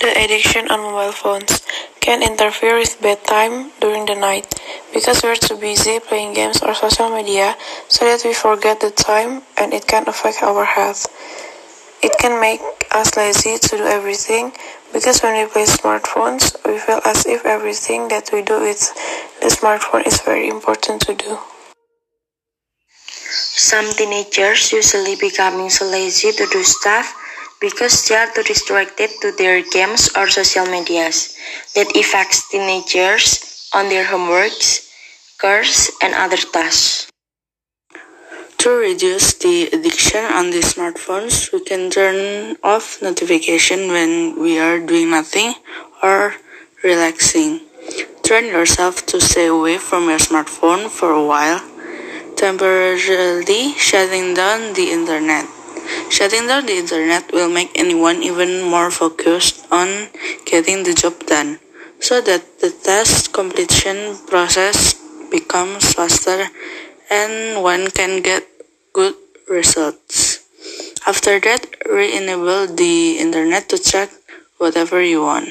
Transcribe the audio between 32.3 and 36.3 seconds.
teenagers on their homeworks, course, and